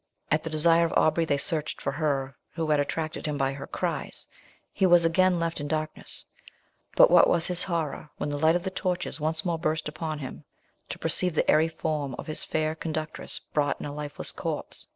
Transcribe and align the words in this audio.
At 0.31 0.41
the 0.41 0.49
desire 0.49 0.83
of 0.87 0.93
Aubrey 0.93 1.25
they 1.25 1.37
searched 1.37 1.79
for 1.79 1.91
her 1.91 2.35
who 2.55 2.71
had 2.71 2.79
attracted 2.79 3.27
him 3.27 3.37
by 3.37 3.53
her 3.53 3.67
cries; 3.67 4.25
he 4.73 4.87
was 4.87 5.05
again 5.05 5.39
left 5.39 5.61
in 5.61 5.67
darkness; 5.67 6.25
but 6.95 7.11
what 7.11 7.29
was 7.29 7.45
his 7.45 7.61
horror, 7.65 8.09
when 8.17 8.29
the 8.29 8.39
light 8.39 8.55
of 8.55 8.63
the 8.63 8.71
torches 8.71 9.19
once 9.21 9.45
more 9.45 9.59
burst 9.59 9.87
upon 9.87 10.17
him, 10.17 10.43
to 10.89 10.97
perceive 10.97 11.35
the 11.35 11.47
airy 11.47 11.67
form 11.67 12.15
of 12.17 12.25
his 12.25 12.43
fair 12.43 12.73
conductress 12.73 13.41
brought 13.53 13.79
in 13.79 13.85
a 13.85 13.93
lifeless 13.93 14.31
corse. 14.31 14.87